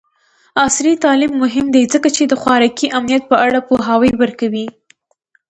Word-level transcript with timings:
عصري 0.61 0.93
تعلیم 1.03 1.33
مهم 1.43 1.65
دی 1.73 1.83
ځکه 1.93 2.07
چې 2.15 2.23
د 2.25 2.33
خوراکي 2.41 2.87
امنیت 2.97 3.23
په 3.31 3.35
اړه 3.45 3.59
پوهاوی 3.67 4.11
ورکوي. 4.21 4.65